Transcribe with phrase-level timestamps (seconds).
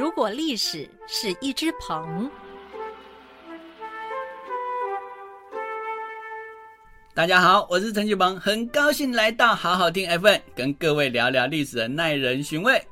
[0.00, 2.30] 如果历史是一只鹏，
[7.12, 12.82] 大家好，我是陈旭鹏，很高兴来到好好听 FM，跟各位聊聊历史的耐人寻味。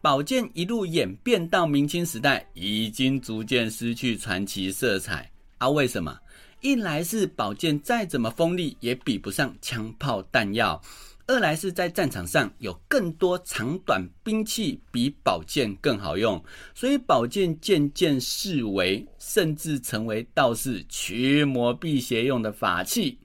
[0.00, 5.28] 宝剑一路演变到明清时代，已经逐渐失去传奇色彩
[5.58, 5.68] 啊？
[5.68, 6.16] 为什么？
[6.60, 10.80] 一来是宝剑再怎么锋利，也比不上枪炮弹药。
[11.28, 16.42] 二来是在战场上有更多长短兵器比宝剑更好用，
[16.74, 23.18] 所以宝剑渐渐视为，甚至成为道士驱魔辟邪用的法器。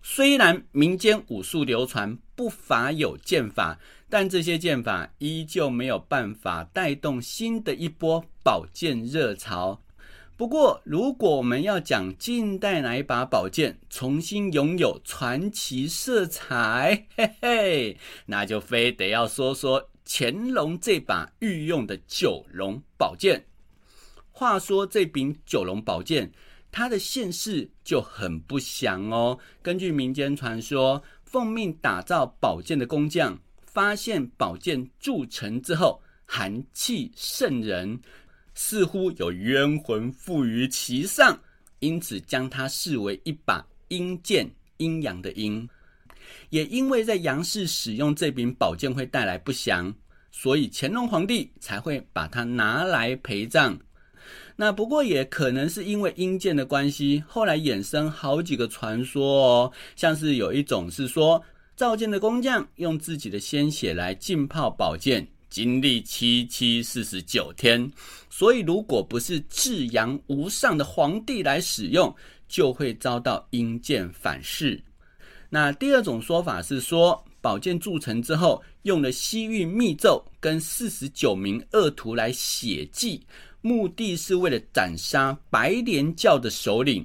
[0.00, 9.82] 虽然民间武术流传不乏有剑法，但这些剑法依旧没有办法带动新的一波宝剑热潮。
[10.40, 23.44] 不过，如果我们要讲近代哪一把宝剑重新拥有传奇色彩， 嘿嘿，那就非得要说说乾隆这把御用的九龙宝剑。
[24.32, 26.32] 话说这柄九龙宝剑，
[26.72, 29.38] 它的现世就很不详哦。
[29.60, 38.00] 根据民间传说，奉命打造宝剑的工匠发现宝剑铸成之后，寒气渗人。
[38.54, 41.38] 似乎有冤魂附于其上，
[41.78, 45.68] 因此将它视为一把阴剑，阴阳的阴。
[46.50, 49.92] 也因为在杨氏使用这柄宝剑会带来不祥，
[50.30, 53.78] 所以乾隆皇帝才会把它拿来陪葬。
[54.56, 61.42] 那不过也可能是因为阴剑的关系，后来衍生好几个传说哦，像是有一种是说
[61.74, 65.26] 造剑的工匠用自己的鲜血来浸泡宝剑。
[65.50, 67.90] 经历七七四十九天，
[68.30, 72.14] 所以如果不是至阳无上的皇帝来使用，
[72.48, 74.80] 就会遭到阴剑反噬。
[75.50, 83.26] 那第二种说法是说，宝剑铸成之后，用了西域密咒跟四十九名恶徒来血祭，
[83.60, 87.04] 目的是为了斩杀白莲教的首领。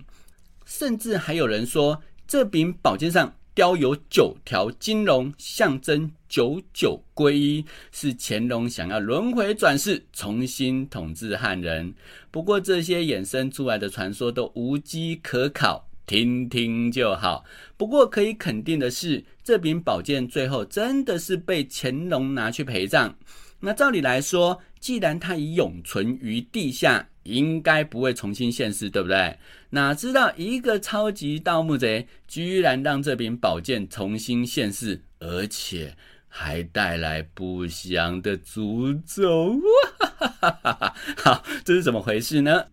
[0.66, 3.36] 甚至还有人说，这柄宝剑上。
[3.56, 11.96] 雕有九条金龙，象征九九归一，是乾隆想要轮回转世，重新统治汉人。
[12.30, 17.46] 不过这些衍生出来的传说都无机可考，听听就好。
[17.78, 23.16] 不过可以肯定的是，这柄宝剑最后真的是被乾隆拿去陪葬。
[23.62, 27.08] 那照理来说，既然它已永存于地下。
[27.26, 29.36] 应该不会重新现世，对不对？
[29.76, 35.98] 哪知道一个超级盗墓贼居然让这柄宝剑重新现世，而且
[36.30, 39.50] 还带来不祥的诅咒！
[39.50, 42.68] 哇哈哈哈哈好，这是怎么回事呢？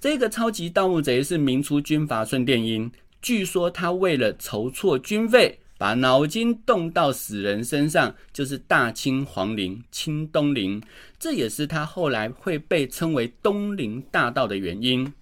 [0.00, 2.90] 这个超级盗墓贼是明初军阀孙殿英，
[3.22, 5.60] 据说他为了筹措军费。
[5.78, 10.82] 把脑筋动到死人身上，就是大清皇陵清东陵，
[11.18, 15.12] 这也是他后来会被称为东陵大盗的原因。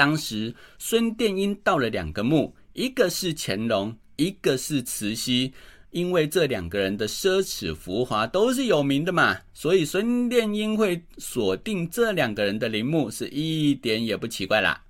[0.00, 5.52] 当时孙殿英盗了两个墓，一个是乾隆，一个是慈禧，
[5.90, 14.82] 因为这两个人的奢侈浮华都是有名的嘛，所以孙殿英会锁定这两个人的陵墓，是一点也不奇怪啦。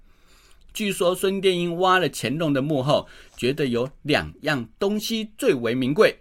[0.72, 6.16] 据说孙殿英挖了乾隆的墓后，觉得有两样东西最为名贵，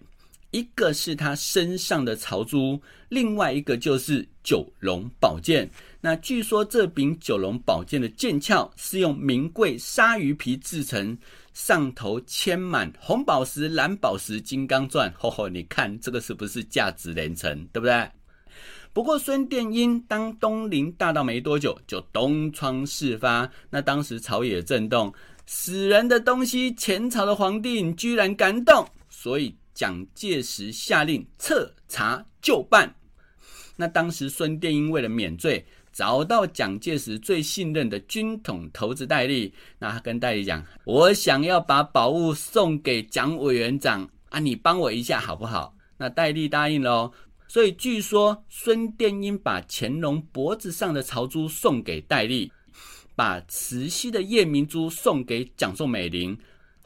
[0.51, 5.69] 一个是他身上的朝珠，另外一个就是九龙宝剑。
[6.01, 11.15] 那据说这柄九龙宝剑的剑鞘是用名贵鲨鱼皮制成，
[11.53, 15.13] 上头嵌满红宝石、蓝宝石、金刚钻。
[15.17, 18.09] 吼吼，你看这个是不是价值连城，对不对？
[18.91, 23.47] 不过，孙殿英当东陵大盗没多久，就东窗事发。
[23.69, 25.13] 那当时朝野震动，
[25.45, 32.93] 死人的东西，前朝的皇帝居然敢动，所以蒋介石下令彻查就办。
[33.77, 47.09] 那当时孙殿英为了免罪，找到蒋介石最信任的军统头子戴笠，那他跟戴笠讲：“我想要把宝物送给蒋委员长啊，你帮我一下好不好？”那戴笠答应了。
[47.47, 52.51] 所以据说孙殿英把乾隆脖子上的朝珠送给戴笠，
[53.15, 56.37] 把慈禧的夜明珠送给蒋宋美龄，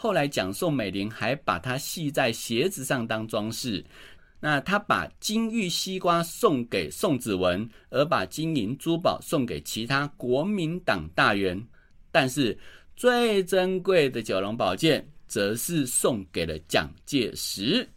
[0.04, 3.82] 后来蒋宋美龄还把它系在鞋子上当装饰。
[4.42, 11.58] 那他把金玉西瓜送给宋子文，而把金银珠宝送给其他国民党大员，
[12.12, 12.60] 但是
[12.98, 17.88] 最珍贵的九龙宝剑则是送给了蒋介石。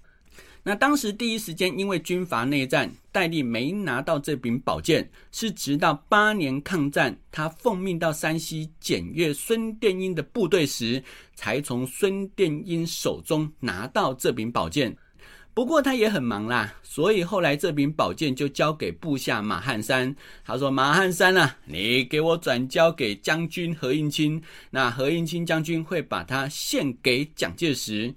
[0.69, 11.01] 那当时第一时间，因为军阀内战，戴笠没拿到这柄宝剑，是直到八年抗战，他奉命到山西检阅孙殿英的部队时，
[11.37, 14.97] 才从孙殿英手中拿到这柄宝剑。
[15.55, 20.13] 不过他也很忙啦，所以后来这柄宝剑就交给部下马汉山。
[20.45, 28.13] 他说：“马汉山啊，你给我转交给将军何应钦，那何应钦将军会把它献给蒋介石。”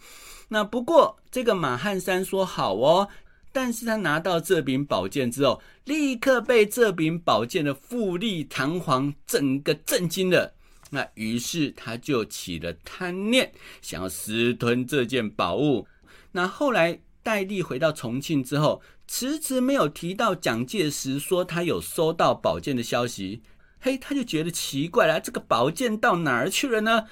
[0.50, 3.08] 那不过这个马汉山说好哦，
[3.52, 10.54] 但是他拿到这柄宝剑之后，立刻被这柄宝剑的富丽堂皇整个震惊了。
[10.92, 13.52] 那于是他就起了贪念，
[13.82, 15.88] 想要私吞这件宝物。
[16.34, 17.00] 那后来。
[17.22, 23.44] 戴笠回到重庆之后，迟迟没有提到蒋介石说他有收到宝剑的消息。
[23.80, 27.08] 嘿，他就觉得奇怪了，这个宝剑到哪儿去了呢？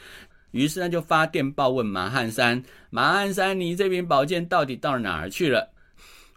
[0.57, 5.71] 于是他就发电报问马汉山：“马汉山，你这柄宝剑到底到哪儿去了？”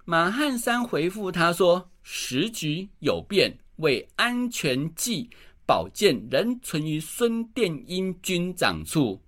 [0.05, 5.31] 马汉山回复他说：“时局有变，为安全计，
[5.64, 9.19] 宝剑仍存于孙殿英军长处。”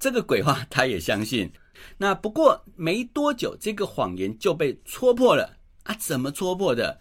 [0.00, 1.48] 这个鬼话他也相信。
[1.96, 5.94] 那不过没多久，这个谎言就被戳破了啊！
[6.00, 6.98] 怎么戳破的？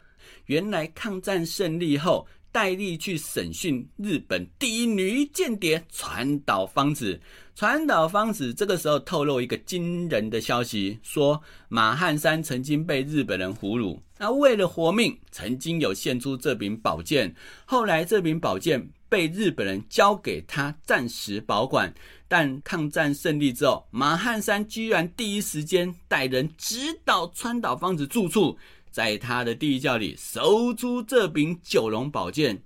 [0.48, 7.20] 原来抗战胜利后，戴笠去审讯日本第一女间谍川岛芳子。
[7.56, 17.36] 川岛芳子这个时候透露一个惊人的消息，说马汉山曾经被日本人俘虏，那为了活命，曾经有献出这柄宝剑。
[17.66, 21.92] 后来这柄宝剑被日本人交给他暂时保管。
[22.28, 28.58] 但抗战胜利之后，马汉山居然第一时间带人直捣川岛芳子住处，
[28.94, 32.62] 在他的地窖里搜出这柄九龙宝剑。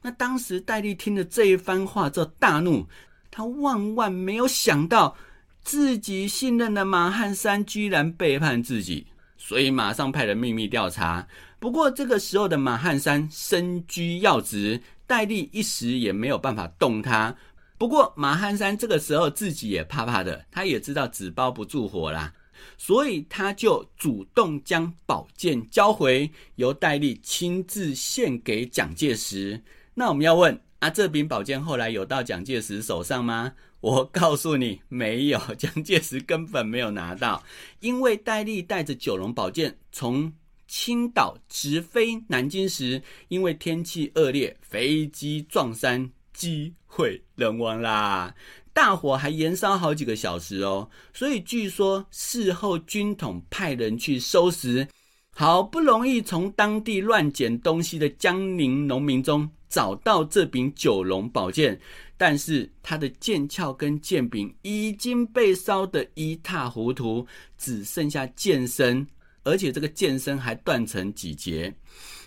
[0.00, 2.86] 那当时戴笠听了这一番话之后大怒，
[3.32, 5.16] 他万万没有想到
[5.64, 9.04] 自己信任的马汉山居然背叛自己，
[9.36, 11.26] 所以马上派人秘密调查。
[11.58, 17.34] 不过这个时候的马汉山身居要职，戴笠一时也没有办法动他。
[17.76, 22.32] 不过马汉山这个时候自己也怕怕的，他也知道纸包不住火啦，
[22.76, 29.62] 所以他就主动将宝剑交回，由戴笠亲自献给蒋介石。
[29.94, 33.54] 那我们要问啊，这柄宝剑后来有到蒋介石手上吗？
[33.80, 37.42] 我告诉你，没有，蒋介石根本没有拿到，
[37.80, 40.32] 因为戴笠带着九龙宝剑从
[40.66, 46.10] 青岛直飞南京时，因为天气恶劣，飞机撞山。
[46.30, 48.32] 机毁人亡啦！
[48.78, 54.86] 大火还延烧好几个小时哦，所以据说事后军统派人去收拾，
[55.34, 61.76] 好不容易从当地乱捡东西的江宁农民中找到这柄九龙宝剑，
[62.16, 67.26] 但是它的剑鞘跟剑柄已经被烧得一塌糊涂，
[67.56, 69.04] 只剩下剑身，
[69.42, 71.74] 而且这个剑身还断成几节。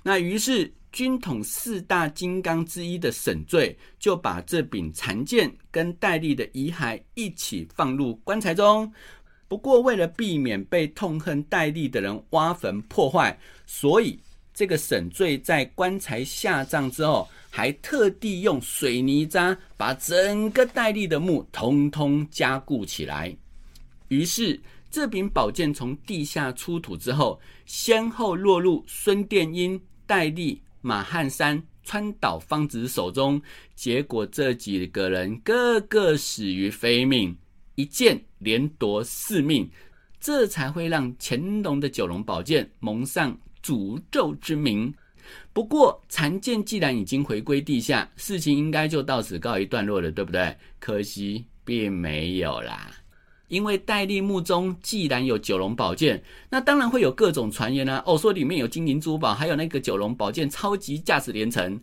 [0.03, 0.69] 那于是。
[0.91, 8.91] 军统四大金刚之一的沈醉，就把这柄残剑跟戴笠的遗骸一起放入棺材中。
[9.47, 14.19] 不过，为了避免被痛恨戴笠的人挖坟破坏，所以
[14.53, 23.35] 这个沈醉在棺材下葬之后，还特地用水泥渣把整个戴笠的墓通通加固起来。
[24.09, 24.59] 于是，
[24.89, 30.61] 这柄宝剑从地下出土之后，先后落入孙殿英、戴笠。
[30.81, 33.41] 马汉山、川岛芳子手中，
[33.75, 37.37] 结果这几个人个个死于非命，
[37.75, 39.69] 一剑连夺四命，
[40.19, 44.93] 这才会让乾隆的九龙宝剑蒙上诅咒之名。
[45.53, 50.57] 不过残剑既然已经回归地下，事情应该就到此告一段落了，对不对？
[50.79, 52.91] 可惜并没有啦。
[53.51, 58.01] 因为戴笠墓中既然有九龙宝剑，那当然会有各种传言啊。
[58.05, 61.77] 哦，说里面有金银珠宝，还有那个九龙宝剑超级价值连城。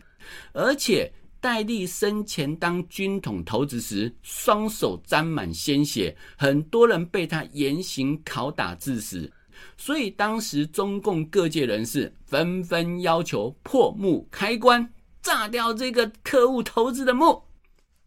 [0.51, 9.31] 而且戴笠生前当军统头子时，双手沾满鲜血，很多人被他严刑拷打致死。
[9.77, 17.43] 所以当时中共各界人士纷纷要求破墓开棺，炸掉这个可恶头子的墓。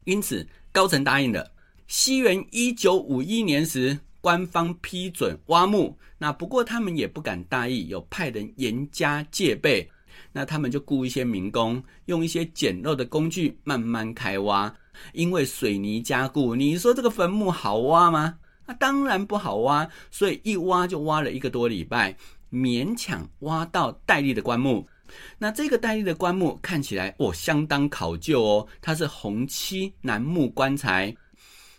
[0.02, 1.51] 因此高层答应了。
[1.94, 9.86] 西元一九五一年时，官方批准挖墓，那不过他们也不敢大意，有派人严加戒备。
[10.32, 14.74] 那他们就雇一些民工，用一些简陋的工具慢慢开挖。
[15.12, 18.38] 因为水泥加固，你说这个坟墓好挖吗？
[18.64, 22.16] 那当然不好挖，所以一挖就挖了一个多礼拜，
[22.50, 24.88] 勉强挖到戴笠的棺木。
[25.38, 31.14] 那这个戴笠的棺木看起来哦，相当考究哦，它是红漆楠木棺材。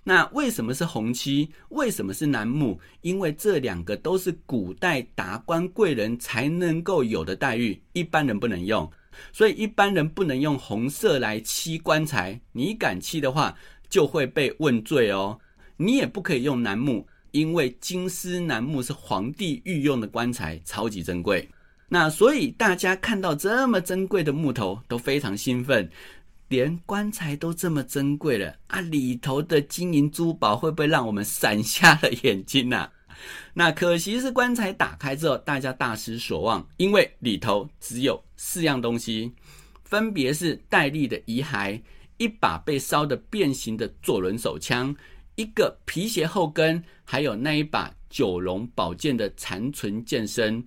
[0.03, 1.49] 那为什么是红漆？
[1.69, 2.77] 为什么是楠木？
[3.01, 8.91] 因为这两个都是古代达官贵人才能够有的待遇，一般人不能用，
[9.31, 12.39] 所以一般人不能用红色来漆棺材。
[12.51, 13.55] 你敢漆的话，
[13.89, 15.39] 就会被问罪哦。
[15.77, 21.47] 你也不可以用楠木，因为金丝楠木是皇帝御用的棺材，超级珍贵。
[21.87, 25.89] 那所以大家看到这么珍贵的木头都非常兴奋，
[26.47, 32.89] 连棺材都这么珍贵了啊，里头的金银珠宝会不会让我们闪瞎了眼睛呢？
[33.53, 39.31] 那可惜是棺材打开之后，大家大失所望，因为里头只有四样东西，
[39.83, 41.79] 分别是戴笠的遗骸、
[42.17, 44.95] 一把被烧得变形的左轮手枪、
[45.35, 50.63] 一个皮鞋后跟，还有那一把九龙宝剑的残存剑身。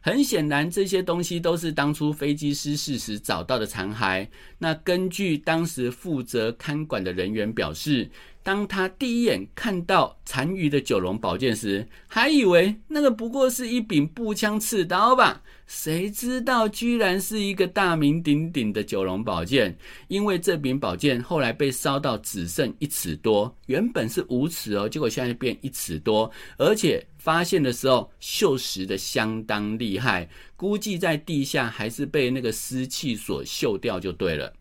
[0.00, 4.26] 很显然，这些东西都是当初飞机失事时找到的残骸。
[4.58, 8.10] 那根据当时负责看管的人员表示，
[8.44, 15.42] 当他第一眼看到残余的九龙宝剑时，还以为那个不过是一柄步枪刺刀吧？
[15.66, 19.78] 谁知道居然是一个大名鼎鼎的九龙宝剑。
[20.08, 34.52] 因为这柄宝剑后来被烧到只剩一尺多，原本是五尺哦，结果现在变一尺多，而且发现的时候锈蚀的相当厉害，估计在地下还是被那个湿气所锈掉就对了。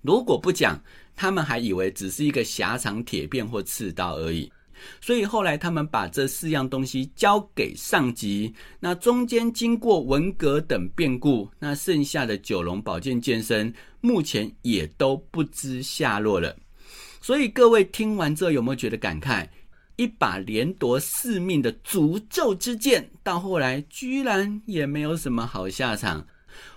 [0.00, 0.80] 如果不讲。
[1.14, 4.50] 他们还以为只是一个狭长铁片或刺刀而已，
[5.00, 8.52] 所以后来他们把这四样东西交给上级。
[8.80, 16.56] 那中间经过文革等变故，那剩下的九龙宝剑剑身目前也都不知下落了。
[17.20, 19.46] 所以各位听完之后有没有觉得感慨？
[19.96, 26.26] 一把连夺四命的诅咒之剑，到后来居然也没有什么好下场。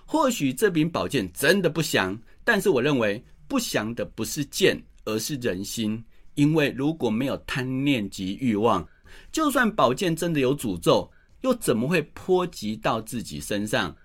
[0.04, 3.24] 或许这柄宝剑真的不祥，但是我认为。
[3.48, 6.04] 不祥的不是剑，而是人心。
[6.34, 8.86] 因为如果没有贪念及欲望，
[9.32, 11.10] 就算宝剑真的有诅咒，
[11.40, 13.96] 又怎么会波及到自己身上？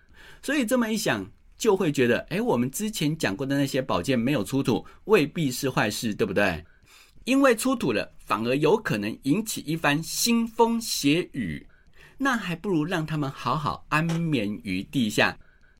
[0.42, 6.64] 所以这么一想，就会觉得，哎，我们之前讲过的那些宝剑没有出土，未必是坏事，对不对？
[7.26, 11.68] 因为出土了，反而有可能引起一番腥风血雨，
[12.18, 15.38] 那还不如让他们好好安眠于地下。